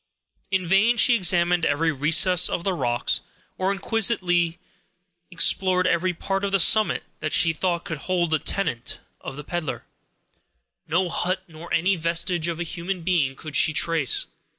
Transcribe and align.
In 0.49 0.65
vain 0.65 0.97
she 0.97 1.13
examined 1.13 1.63
every 1.63 1.91
recess 1.91 2.49
of 2.49 2.63
the 2.63 2.73
rocks, 2.73 3.21
or 3.59 3.71
inquisitively 3.71 4.57
explored 5.29 5.85
every 5.85 6.11
part 6.11 6.43
of 6.43 6.51
the 6.51 6.59
summit 6.59 7.03
that 7.19 7.33
she 7.33 7.53
thought 7.53 7.85
could 7.85 7.99
hold 7.99 8.31
the 8.31 8.39
tenement 8.39 8.99
of 9.19 9.35
the 9.35 9.43
peddler. 9.43 9.85
No 10.87 11.07
hut, 11.07 11.43
nor 11.47 11.71
any 11.71 11.95
vestige 11.97 12.47
of 12.47 12.59
a 12.59 12.63
human 12.63 13.03
being 13.03 13.35
could 13.35 13.55
she 13.55 13.73
trace. 13.73 14.25